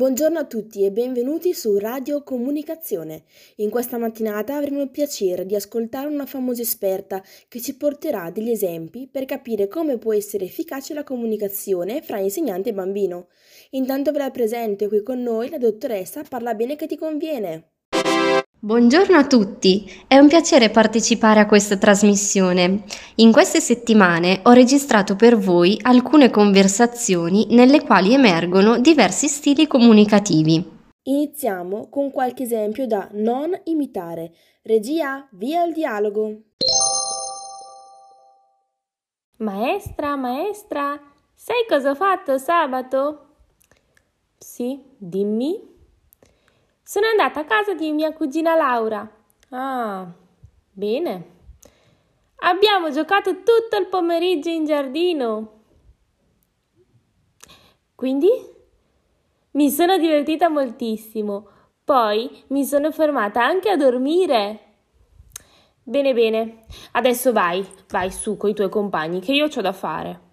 [0.00, 3.24] Buongiorno a tutti e benvenuti su Radio Comunicazione.
[3.56, 8.48] In questa mattinata avremo il piacere di ascoltare una famosa esperta che ci porterà degli
[8.48, 13.28] esempi per capire come può essere efficace la comunicazione fra insegnante e bambino.
[13.72, 17.69] Intanto ve la presento qui con noi la dottoressa Parla bene che ti conviene.
[18.62, 22.84] Buongiorno a tutti, è un piacere partecipare a questa trasmissione.
[23.14, 30.62] In queste settimane ho registrato per voi alcune conversazioni nelle quali emergono diversi stili comunicativi.
[31.04, 34.32] Iniziamo con qualche esempio da non imitare.
[34.60, 36.30] Regia, via il dialogo.
[39.38, 41.00] Maestra, maestra,
[41.34, 43.36] sai cosa ho fatto sabato?
[44.36, 45.69] Sì, dimmi.
[46.90, 49.08] Sono andata a casa di mia cugina Laura.
[49.50, 50.12] Ah,
[50.72, 51.24] bene.
[52.38, 55.52] Abbiamo giocato tutto il pomeriggio in giardino.
[57.94, 58.28] Quindi?
[59.52, 61.46] Mi sono divertita moltissimo.
[61.84, 64.58] Poi mi sono fermata anche a dormire.
[65.84, 66.64] Bene, bene.
[66.90, 70.29] Adesso vai, vai su coi tuoi compagni, che io ho da fare.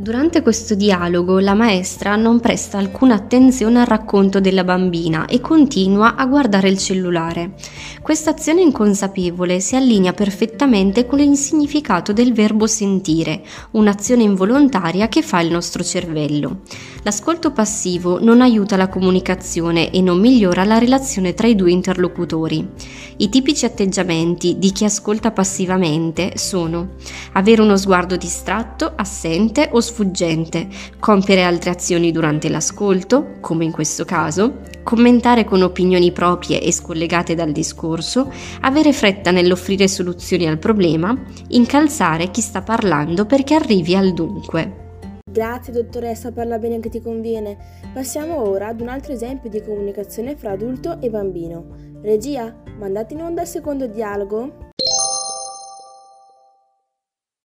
[0.00, 6.14] Durante questo dialogo la maestra non presta alcuna attenzione al racconto della bambina e continua
[6.14, 7.54] a guardare il cellulare.
[8.00, 15.20] Questa azione inconsapevole si allinea perfettamente con il significato del verbo sentire, un'azione involontaria che
[15.20, 16.60] fa il nostro cervello.
[17.02, 22.68] L'ascolto passivo non aiuta la comunicazione e non migliora la relazione tra i due interlocutori.
[23.16, 26.90] I tipici atteggiamenti di chi ascolta passivamente sono
[27.32, 34.04] avere uno sguardo distratto, assente o sfuggente, compiere altre azioni durante l'ascolto, come in questo
[34.04, 41.16] caso, commentare con opinioni proprie e scollegate dal discorso, avere fretta nell'offrire soluzioni al problema,
[41.48, 44.86] incalzare chi sta parlando perché arrivi al dunque.
[45.30, 47.56] Grazie dottoressa, parla bene che ti conviene.
[47.92, 51.76] Passiamo ora ad un altro esempio di comunicazione fra adulto e bambino.
[52.02, 54.70] Regia, mandate in onda il secondo dialogo.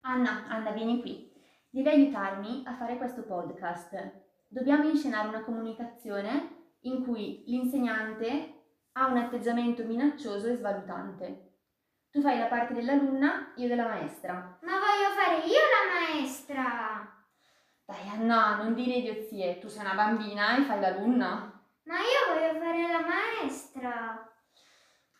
[0.00, 1.27] Anna, Anna, vieni qui.
[1.78, 3.94] Devi aiutarmi a fare questo podcast.
[4.48, 8.62] Dobbiamo inscenare una comunicazione in cui l'insegnante
[8.94, 11.52] ha un atteggiamento minaccioso e svalutante.
[12.10, 14.58] Tu fai la parte dell'alunna, io della maestra.
[14.60, 17.24] Ma voglio fare io la maestra!
[17.84, 21.62] Dai Anna, non dire idiozie, tu sei una bambina e fai l'alunna.
[21.84, 24.32] Ma io voglio fare la maestra!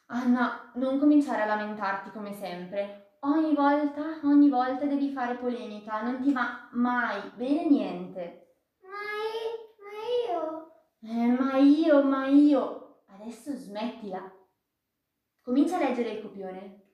[0.06, 3.07] Anna, non cominciare a lamentarti come sempre.
[3.20, 8.54] Ogni volta, ogni volta devi fare polemica, non ti va mai bene niente.
[8.82, 8.94] Ma,
[9.42, 10.72] io, ma io...
[11.00, 13.02] Eh, ma io, ma io...
[13.06, 14.32] Adesso smettila.
[15.42, 16.92] Comincia a leggere il copione.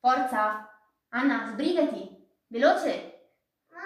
[0.00, 0.68] Forza!
[1.10, 2.28] Anna, sbrigati!
[2.48, 3.28] Veloce!
[3.68, 3.82] Ma,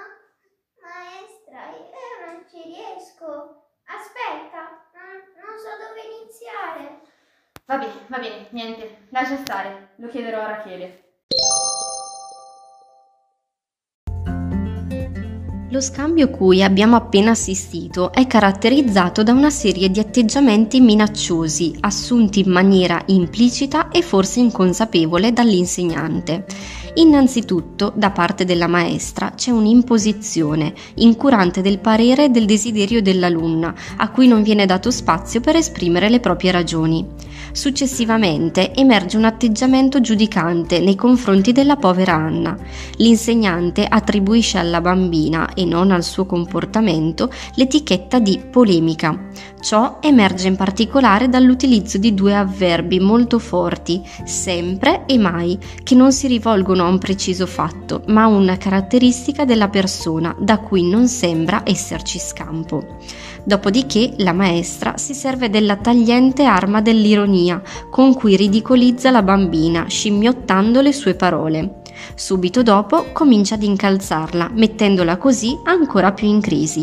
[0.81, 3.73] maestra, io non ci riesco.
[3.85, 7.01] Aspetta, non, non so dove iniziare.
[7.67, 11.08] Va bene, va bene, niente, lascia stare, lo chiederò a Rachele.
[15.71, 22.41] Lo scambio cui abbiamo appena assistito è caratterizzato da una serie di atteggiamenti minacciosi, assunti
[22.41, 26.47] in maniera implicita e forse inconsapevole dall'insegnante.
[26.95, 34.11] Innanzitutto, da parte della maestra c'è un'imposizione, incurante del parere e del desiderio dell'alunna, a
[34.11, 37.07] cui non viene dato spazio per esprimere le proprie ragioni.
[37.59, 42.57] Successivamente emerge un atteggiamento giudicante nei confronti della povera Anna.
[42.99, 49.27] L'insegnante attribuisce alla bambina e non al suo comportamento l'etichetta di polemica.
[49.61, 56.13] Ciò emerge in particolare dall'utilizzo di due avverbi molto forti, sempre e mai, che non
[56.13, 61.09] si rivolgono a un preciso fatto, ma a una caratteristica della persona da cui non
[61.09, 62.99] sembra esserci scampo.
[63.43, 67.48] Dopodiché la maestra si serve della tagliente arma dell'ironia
[67.91, 71.83] con cui ridicolizza la bambina, scimmiottando le sue parole.
[72.15, 76.83] Subito dopo comincia ad incalzarla, mettendola così ancora più in crisi.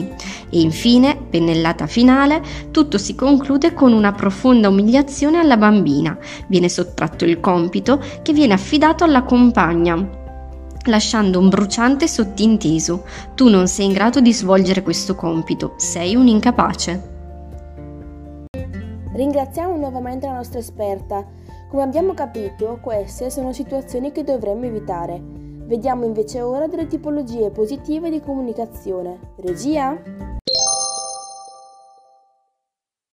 [0.49, 2.41] E infine, pennellata finale,
[2.71, 6.17] tutto si conclude con una profonda umiliazione alla bambina.
[6.47, 10.23] Viene sottratto il compito che viene affidato alla compagna,
[10.85, 13.05] lasciando un bruciante sottinteso.
[13.35, 17.14] Tu non sei in grado di svolgere questo compito, sei un incapace.
[19.15, 21.25] Ringraziamo nuovamente la nostra esperta.
[21.69, 25.21] Come abbiamo capito, queste sono situazioni che dovremmo evitare.
[25.21, 29.35] Vediamo invece ora delle tipologie positive di comunicazione.
[29.37, 29.97] Regia?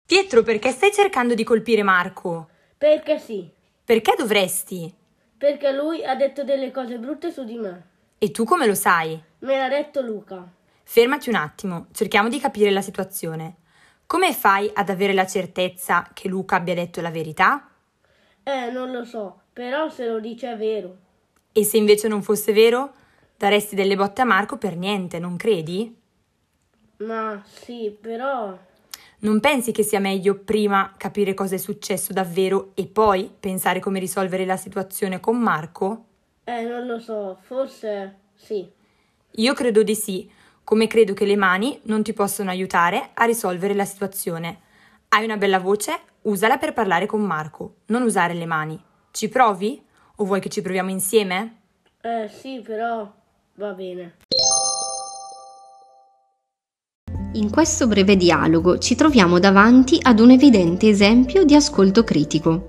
[0.03, 2.49] Pietro, perché stai cercando di colpire Marco?
[2.79, 3.47] Perché sì.
[3.85, 4.91] Perché dovresti?
[5.37, 7.89] Perché lui ha detto delle cose brutte su di me.
[8.17, 9.21] E tu come lo sai?
[9.41, 10.51] Me l'ha detto Luca.
[10.81, 13.57] Fermati un attimo, cerchiamo di capire la situazione.
[14.11, 17.69] Come fai ad avere la certezza che Luca abbia detto la verità?
[18.43, 20.97] Eh, non lo so, però se lo dice è vero.
[21.53, 22.91] E se invece non fosse vero?
[23.37, 25.95] Daresti delle botte a Marco per niente, non credi?
[26.97, 28.59] Ma sì, però...
[29.19, 33.99] Non pensi che sia meglio prima capire cosa è successo davvero e poi pensare come
[33.99, 36.03] risolvere la situazione con Marco?
[36.43, 38.69] Eh, non lo so, forse sì.
[39.35, 40.29] Io credo di sì,
[40.63, 44.59] come credo che le mani non ti possono aiutare a risolvere la situazione.
[45.09, 45.99] Hai una bella voce?
[46.23, 48.81] Usala per parlare con Marco, non usare le mani.
[49.11, 49.81] Ci provi?
[50.17, 51.57] O vuoi che ci proviamo insieme?
[52.01, 53.11] Eh sì, però
[53.55, 54.15] va bene.
[57.33, 62.67] In questo breve dialogo ci troviamo davanti ad un evidente esempio di ascolto critico.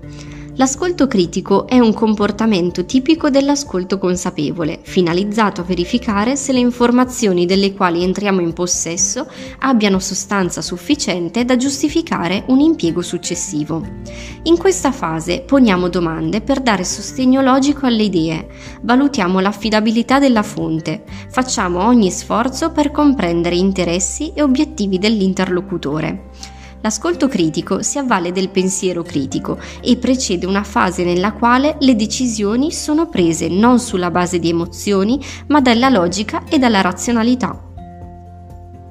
[0.55, 7.73] L'ascolto critico è un comportamento tipico dell'ascolto consapevole, finalizzato a verificare se le informazioni delle
[7.73, 9.27] quali entriamo in possesso
[9.59, 13.83] abbiano sostanza sufficiente da giustificare un impiego successivo.
[14.43, 18.47] In questa fase poniamo domande per dare sostegno logico alle idee,
[18.81, 26.51] valutiamo l'affidabilità della fonte, facciamo ogni sforzo per comprendere interessi e obiettivi dell'interlocutore.
[26.83, 32.73] L'ascolto critico si avvale del pensiero critico e precede una fase nella quale le decisioni
[32.73, 37.57] sono prese non sulla base di emozioni, ma dalla logica e dalla razionalità.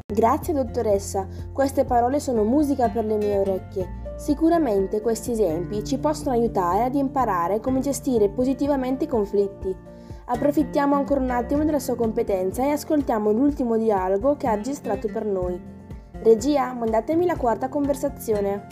[0.06, 4.00] Grazie dottoressa, queste parole sono musica per le mie orecchie.
[4.16, 9.76] Sicuramente questi esempi ci possono aiutare ad imparare come gestire positivamente i conflitti.
[10.24, 15.26] Approfittiamo ancora un attimo della sua competenza e ascoltiamo l'ultimo dialogo che ha registrato per
[15.26, 15.81] noi.
[16.22, 18.66] Regia, mandatemi la quarta conversazione.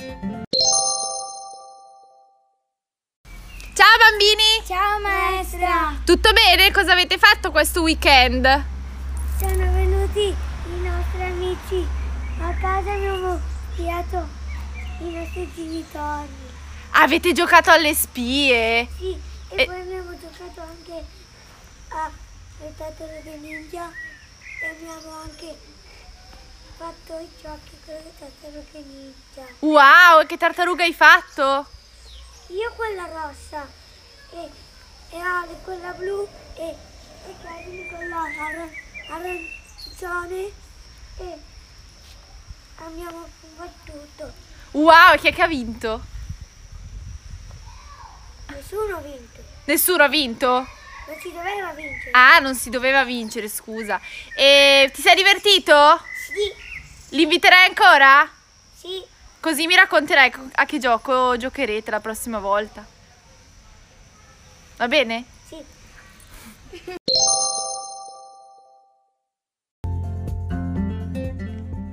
[3.74, 4.62] Ciao bambini!
[4.66, 6.00] Ciao maestra!
[6.04, 6.70] Tutto bene?
[6.70, 8.44] Cosa avete fatto questo weekend?
[9.38, 11.86] Sono venuti i nostri amici
[12.40, 13.40] a casa e abbiamo
[13.72, 14.28] spiato
[15.00, 16.28] i nostri genitori.
[16.92, 18.86] Avete giocato alle spie?
[18.96, 19.18] Sì,
[19.48, 21.04] e, E- poi abbiamo giocato anche
[21.88, 22.10] a
[22.60, 23.90] Le Tartarughe Ninja
[24.62, 25.56] e abbiamo anche
[26.80, 29.46] fatto i giochi con le Tartarughe Ninja.
[29.58, 31.66] Wow, che tartaruga hai fatto?
[32.46, 33.68] Io quella rossa
[34.30, 34.48] e,
[35.10, 38.72] e Ale quella blu e, e Kevin quella aran-
[39.10, 40.50] arancione
[41.18, 41.38] e
[42.76, 44.32] abbiamo combattuto.
[44.70, 46.00] Wow, chi è che ha vinto?
[48.48, 50.66] Nessuno ha vinto, Nessuno ha vinto?
[51.06, 52.10] non si doveva vincere.
[52.12, 54.00] Ah, non si doveva vincere, scusa.
[54.34, 56.00] E ti sei divertito?
[56.30, 56.69] Sì,
[57.10, 58.28] Li inviterai ancora?
[58.76, 59.02] sì,
[59.40, 62.84] Così mi racconterai co- a che gioco giocherete la prossima volta.
[64.76, 65.24] Va bene?
[65.48, 65.56] sì.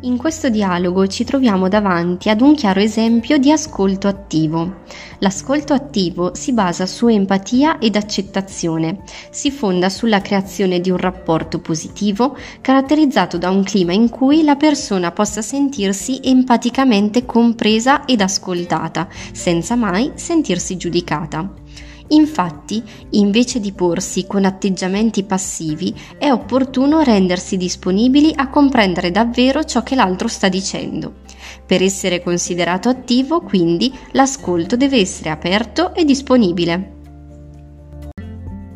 [0.07, 4.83] In questo dialogo ci troviamo davanti ad un chiaro esempio di ascolto attivo.
[5.19, 9.01] L'ascolto attivo si basa su empatia ed accettazione,
[9.31, 14.56] si fonda sulla creazione di un rapporto positivo caratterizzato da un clima in cui la
[14.56, 21.67] persona possa sentirsi empaticamente compresa ed ascoltata, senza mai sentirsi giudicata.
[22.09, 22.81] Infatti,
[23.12, 29.96] invece di porsi con atteggiamenti passivi, è opportuno rendersi disponibili a comprendere davvero ciò che
[29.96, 31.25] l'altro sta dicendo.
[31.65, 36.96] Per essere considerato attivo, quindi, l'ascolto deve essere aperto e disponibile.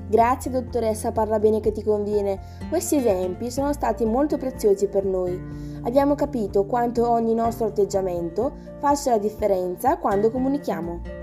[0.09, 2.37] Grazie dottoressa, parla bene che ti conviene.
[2.67, 5.39] Questi esempi sono stati molto preziosi per noi.
[5.83, 11.20] Abbiamo capito quanto ogni nostro atteggiamento faccia la differenza quando comunichiamo.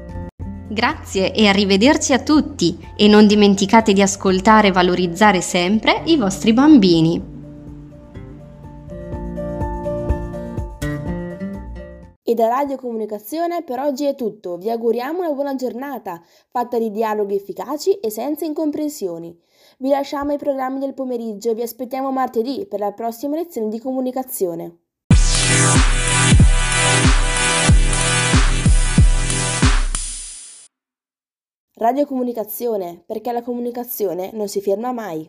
[0.71, 6.53] Grazie e arrivederci a tutti e non dimenticate di ascoltare e valorizzare sempre i vostri
[6.53, 7.37] bambini.
[12.23, 14.59] E da Radio Comunicazione per oggi è tutto.
[14.59, 16.21] Vi auguriamo una buona giornata,
[16.51, 19.35] fatta di dialoghi efficaci e senza incomprensioni.
[19.79, 23.81] Vi lasciamo ai programmi del pomeriggio e vi aspettiamo martedì per la prossima lezione di
[23.81, 24.88] comunicazione.
[31.81, 35.25] Radio Comunicazione, perché la comunicazione non si ferma mai.